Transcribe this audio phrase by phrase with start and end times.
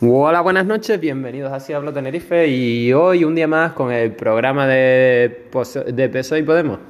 [0.00, 4.10] Hola, buenas noches, bienvenidos a Si Hablo Tenerife y hoy un día más con el
[4.10, 5.46] programa de,
[5.86, 6.80] de y Podemos.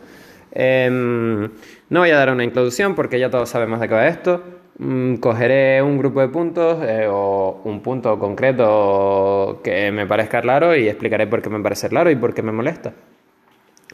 [0.50, 1.50] Em,
[1.90, 4.42] no voy a dar una introducción porque ya todos sabemos de qué va esto.
[4.78, 10.74] Mm, cogeré un grupo de puntos eh, o un punto concreto que me parezca claro
[10.74, 12.94] y explicaré por qué me parece claro y por qué me molesta.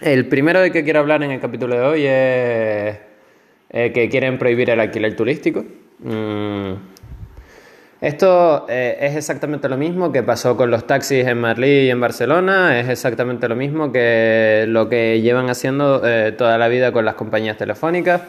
[0.01, 2.99] El primero de que quiero hablar en el capítulo de hoy es
[3.71, 5.65] eh, que quieren prohibir el alquiler turístico.
[5.99, 6.75] Mm,
[8.01, 12.01] esto eh, es exactamente lo mismo que pasó con los taxis en Madrid y en
[12.01, 17.05] Barcelona, es exactamente lo mismo que lo que llevan haciendo eh, toda la vida con
[17.05, 18.23] las compañías telefónicas,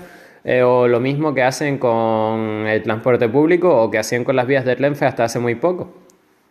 [0.44, 4.46] eh, o lo mismo que hacen con el transporte público o que hacían con las
[4.46, 5.94] vías del Renfe hasta hace muy poco,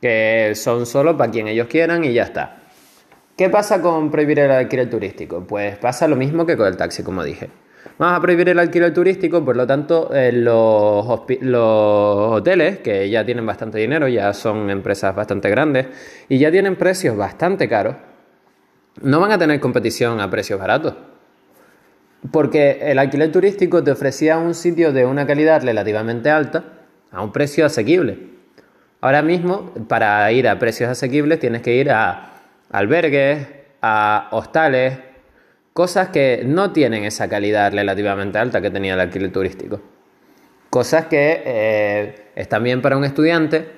[0.00, 2.56] que son solo para quien ellos quieran y ya está.
[3.36, 5.44] ¿Qué pasa con prohibir el alquiler turístico?
[5.46, 7.50] Pues pasa lo mismo que con el taxi, como dije.
[7.98, 13.44] Vamos a prohibir el alquiler turístico, por lo tanto, eh, los, hoteles, que ya tienen
[13.44, 15.86] bastante dinero, ya son empresas bastante grandes
[16.28, 17.96] y ya tienen precios bastante caros,
[19.02, 20.94] no van a tener competición a precios baratos.
[22.32, 26.64] Porque el alquiler turístico te ofrecía un sitio de una calidad relativamente alta
[27.10, 28.30] a un precio asequible.
[29.02, 32.32] Ahora mismo, para ir a precios asequibles, tienes que ir a
[32.70, 33.46] albergues,
[33.82, 34.98] a hostales,
[35.72, 39.80] Cosas que no tienen esa calidad relativamente alta que tenía el alquiler turístico.
[40.68, 43.68] Cosas que eh, están bien para un estudiante,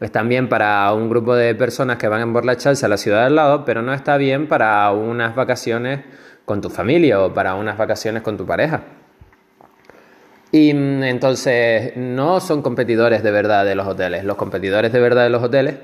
[0.00, 3.36] están bien para un grupo de personas que van a emborracharse a la ciudad al
[3.36, 6.00] lado, pero no está bien para unas vacaciones
[6.44, 8.82] con tu familia o para unas vacaciones con tu pareja.
[10.50, 14.24] Y mm, entonces no son competidores de verdad de los hoteles.
[14.24, 15.76] Los competidores de verdad de los hoteles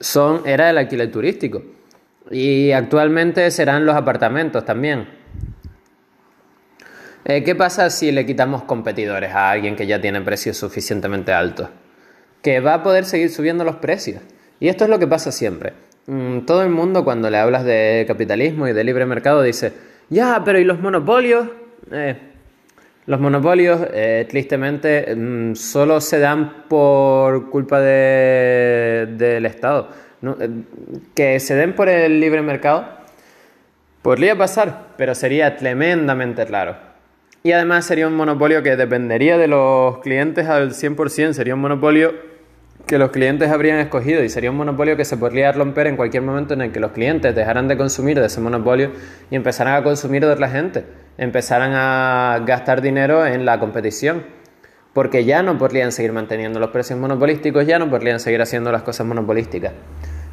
[0.00, 1.62] son, era el alquiler turístico.
[2.30, 5.06] Y actualmente serán los apartamentos también.
[7.24, 11.68] Eh, ¿Qué pasa si le quitamos competidores a alguien que ya tiene precios suficientemente altos?
[12.42, 14.22] Que va a poder seguir subiendo los precios.
[14.60, 15.72] Y esto es lo que pasa siempre.
[16.06, 19.72] Mm, todo el mundo cuando le hablas de capitalismo y de libre mercado dice,
[20.08, 21.48] ya, pero ¿y los monopolios?
[21.90, 22.16] Eh,
[23.06, 30.48] los monopolios, eh, tristemente, mm, solo se dan por culpa del Estado eh,
[31.14, 32.86] que se den por el libre mercado,
[34.02, 36.76] podría pasar, pero sería tremendamente raro.
[37.42, 42.14] Y además sería un monopolio que dependería de los clientes al 100%, sería un monopolio
[42.86, 46.22] que los clientes habrían escogido y sería un monopolio que se podría romper en cualquier
[46.22, 48.92] momento en el que los clientes dejaran de consumir de ese monopolio
[49.30, 50.84] y empezaran a consumir de otra gente,
[51.18, 54.24] empezaran a gastar dinero en la competición,
[54.96, 58.82] porque ya no podrían seguir manteniendo los precios monopolísticos, ya no podrían seguir haciendo las
[58.82, 59.74] cosas monopolísticas.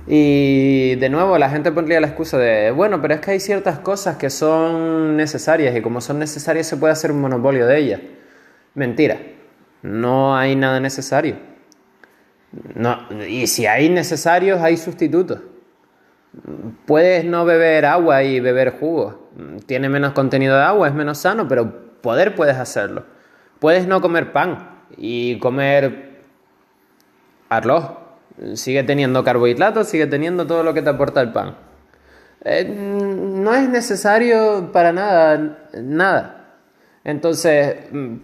[0.08, 3.80] Y de nuevo la gente pondría la excusa de, bueno, pero es que hay ciertas
[3.80, 8.00] cosas que son necesarias y como son necesarias se puede hacer un monopolio de ellas.
[8.74, 9.18] Mentira,
[9.82, 11.36] no hay nada necesario.
[12.74, 15.42] No, y si hay necesarios, hay sustitutos.
[16.86, 19.30] Puedes no beber agua y beber jugo.
[19.66, 23.12] Tiene menos contenido de agua, es menos sano, pero poder puedes hacerlo.
[23.64, 26.20] Puedes no comer pan y comer
[27.48, 27.92] arroz
[28.56, 31.56] Sigue teniendo carbohidratos, sigue teniendo todo lo que te aporta el pan.
[32.44, 36.58] Eh, no es necesario para nada, nada.
[37.06, 38.16] Entonces, mm,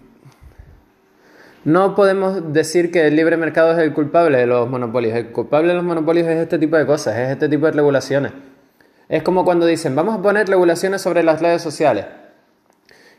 [1.64, 5.16] no podemos decir que el libre mercado es el culpable de los monopolios.
[5.16, 8.32] El culpable de los monopolios es este tipo de cosas, es este tipo de regulaciones.
[9.08, 12.04] Es como cuando dicen, vamos a poner regulaciones sobre las redes sociales.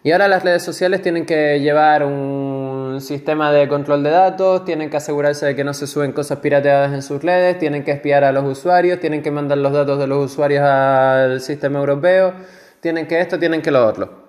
[0.03, 4.89] Y ahora las redes sociales tienen que llevar un sistema de control de datos, tienen
[4.89, 8.23] que asegurarse de que no se suben cosas pirateadas en sus redes, tienen que espiar
[8.23, 12.33] a los usuarios, tienen que mandar los datos de los usuarios al sistema europeo,
[12.79, 14.27] tienen que esto, tienen que lo otro.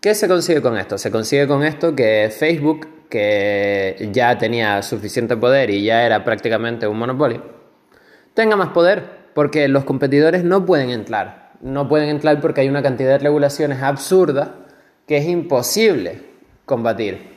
[0.00, 0.98] ¿Qué se consigue con esto?
[0.98, 6.88] Se consigue con esto que Facebook, que ya tenía suficiente poder y ya era prácticamente
[6.88, 7.40] un monopolio,
[8.34, 11.52] tenga más poder, porque los competidores no pueden entrar.
[11.60, 14.63] No pueden entrar porque hay una cantidad de regulaciones absurda
[15.06, 16.22] que es imposible
[16.64, 17.34] combatir.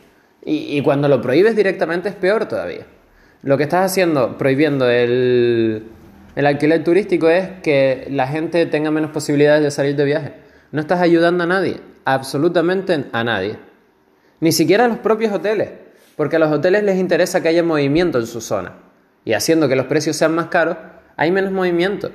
[0.50, 2.86] Y, cuando lo prohíbes directamente es peor todavía.
[3.42, 5.84] Lo que estás haciendo, prohibiendo el,
[6.36, 10.34] el alquiler turístico, es que la gente tenga menos posibilidades de salir de viaje.
[10.72, 13.58] No estás ayudando a nadie, absolutamente a nadie.
[14.40, 15.70] Ni siquiera a los propios hoteles,
[16.16, 18.74] porque a los hoteles les interesa que haya movimiento en su zona.
[19.26, 20.78] Y haciendo que los precios sean más caros,
[21.18, 22.12] hay menos movimiento.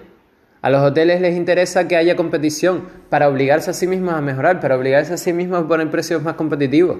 [0.63, 4.61] A los hoteles les interesa que haya competición para obligarse a sí mismos a mejorar,
[4.61, 6.99] para obligarse a sí mismos a poner precios más competitivos.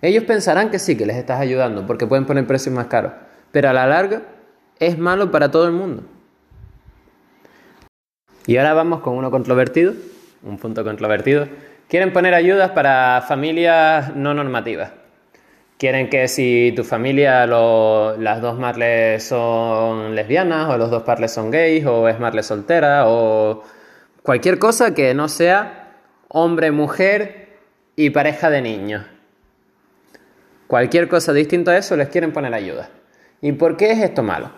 [0.00, 3.12] Ellos pensarán que sí, que les estás ayudando, porque pueden poner precios más caros,
[3.50, 4.22] pero a la larga
[4.78, 6.04] es malo para todo el mundo.
[8.46, 9.94] Y ahora vamos con uno controvertido,
[10.44, 11.48] un punto controvertido.
[11.88, 14.92] Quieren poner ayudas para familias no normativas.
[15.78, 21.50] Quieren que si tu familia, las dos Marles son lesbianas, o los dos Marles son
[21.50, 23.62] gays, o es Marle soltera, o
[24.22, 25.92] cualquier cosa que no sea
[26.28, 27.58] hombre, mujer
[27.94, 29.04] y pareja de niños.
[30.66, 32.88] Cualquier cosa distinta a eso les quieren poner ayuda.
[33.42, 34.50] ¿Y por qué es esto malo?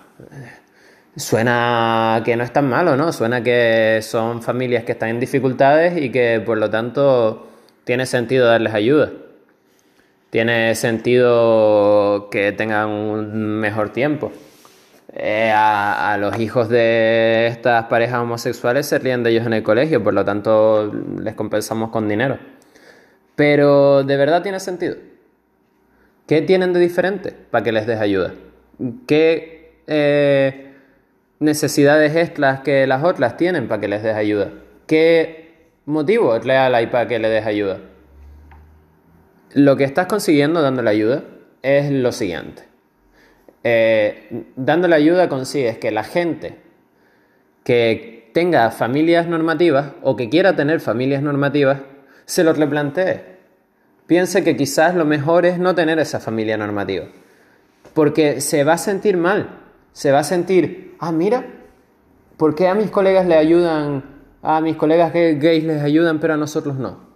[1.16, 3.12] Suena que no es tan malo, ¿no?
[3.12, 7.48] Suena que son familias que están en dificultades y que por lo tanto
[7.82, 9.10] tiene sentido darles ayuda.
[10.30, 14.32] Tiene sentido que tengan un mejor tiempo.
[15.14, 20.04] Eh, a, los hijos de estas parejas homosexuales se ríen de ellos en el colegio,
[20.04, 22.38] por lo tanto les compensamos con dinero.
[23.34, 24.96] Pero ¿de verdad tiene sentido?
[26.26, 28.34] ¿Qué tienen de diferente para que les des ayuda?
[29.06, 30.74] ¿Qué eh,
[31.38, 34.50] necesidades extras que las otras tienen para que les des ayuda?
[34.86, 37.78] ¿Qué motivo real hay para que les des ayuda?
[39.54, 41.24] Lo que estás consiguiendo dándole ayuda
[41.62, 42.64] es lo siguiente.
[43.64, 46.58] Eh, dándole ayuda consigues que la gente
[47.64, 51.80] que tenga familias normativas o que quiera tener familias normativas
[52.24, 53.38] se lo replantee.
[54.06, 57.06] Piense que quizás lo mejor es no tener esa familia normativa.
[57.94, 59.48] Porque se va a sentir mal.
[59.92, 61.44] Se va a sentir, ah, mira,
[62.36, 64.04] ¿por qué a mis colegas le ayudan,
[64.42, 67.07] a mis colegas gays les ayudan, pero a nosotros no?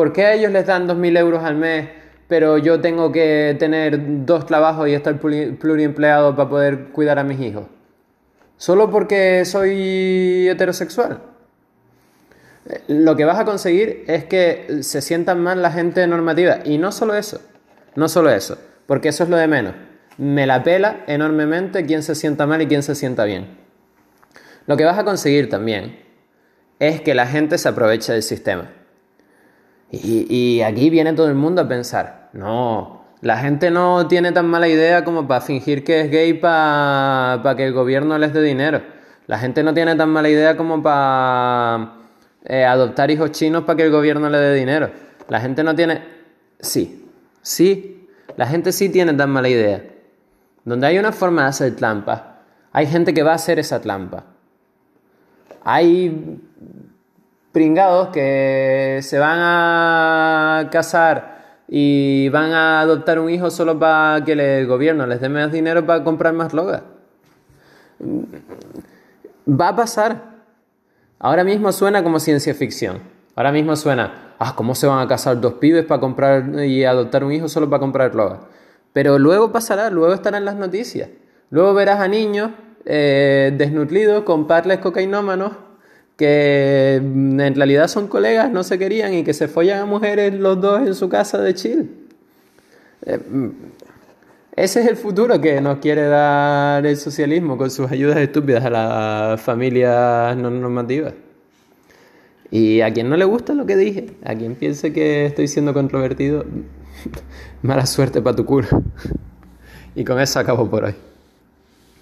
[0.00, 1.86] ¿Por qué a ellos les dan 2.000 euros al mes,
[2.26, 7.38] pero yo tengo que tener dos trabajos y estar pluriempleado para poder cuidar a mis
[7.38, 7.66] hijos?
[8.56, 11.20] ¿Solo porque soy heterosexual?
[12.64, 16.60] Eh, lo que vas a conseguir es que se sientan mal la gente normativa.
[16.64, 17.42] Y no solo eso,
[17.94, 18.56] no solo eso,
[18.86, 19.74] porque eso es lo de menos.
[20.16, 23.48] Me la pela enormemente quién se sienta mal y quién se sienta bien.
[24.64, 25.98] Lo que vas a conseguir también
[26.78, 28.79] es que la gente se aproveche del sistema.
[29.92, 34.68] Y, aquí viene todo el mundo a pensar, no, la gente no tiene tan mala
[34.68, 38.82] idea como para fingir que es gay para que el gobierno les dé dinero.
[39.26, 41.94] La gente no tiene tan mala idea como para
[42.44, 44.90] eh, adoptar hijos chinos para que el gobierno le dé dinero.
[45.28, 46.02] La gente no tiene...
[46.60, 47.08] Sí,
[47.42, 49.82] sí, la gente sí tiene tan mala idea.
[50.64, 52.42] Donde hay una forma de hacer trampa,
[52.72, 54.24] hay gente que va a hacer esa trampa.
[55.64, 56.40] Hay
[57.52, 64.32] pringados que se van a casar y van a adoptar un hijo solo para que
[64.32, 66.82] el gobierno les dé más dinero para comprar más drogas.
[69.48, 70.30] Va a pasar.
[71.18, 73.00] Ahora mismo suena como ciencia ficción.
[73.36, 77.24] Ahora mismo suena, ah, ¿cómo se van a casar dos pibes para comprar y adoptar
[77.24, 78.40] un hijo solo para comprar drogas?
[78.92, 81.08] Pero luego pasará, luego estarán las noticias.
[81.50, 82.50] Luego verás a niños
[82.84, 85.52] eh, desnutridos con parles cocainómanos
[86.20, 90.60] que en realidad son colegas, no se querían y que se follan a mujeres los
[90.60, 91.90] dos en su casa de chill.
[93.06, 93.48] Eh, mm,
[94.54, 98.68] ese es el futuro que nos quiere dar el socialismo con sus ayudas estúpidas a
[98.68, 101.14] las familias no normativas.
[102.50, 105.72] Y a quien no le gusta lo que dije, a quien piense que estoy siendo
[105.72, 106.44] controvertido,
[107.62, 108.68] mala suerte para tu culo.
[109.92, 110.94] Y con eso acabo por hoy.